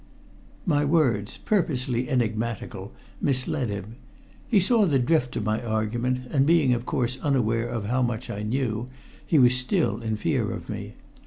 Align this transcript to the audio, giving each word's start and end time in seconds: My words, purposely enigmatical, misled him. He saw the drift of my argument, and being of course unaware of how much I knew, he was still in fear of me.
My 0.65 0.83
words, 0.83 1.37
purposely 1.37 2.09
enigmatical, 2.09 2.91
misled 3.21 3.69
him. 3.69 3.97
He 4.47 4.59
saw 4.59 4.87
the 4.87 4.97
drift 4.97 5.35
of 5.35 5.43
my 5.43 5.61
argument, 5.63 6.21
and 6.31 6.43
being 6.47 6.73
of 6.73 6.87
course 6.87 7.19
unaware 7.21 7.69
of 7.69 7.85
how 7.85 8.01
much 8.01 8.27
I 8.27 8.41
knew, 8.41 8.89
he 9.23 9.37
was 9.37 9.53
still 9.55 10.01
in 10.01 10.15
fear 10.17 10.53
of 10.53 10.69
me. 10.69 10.95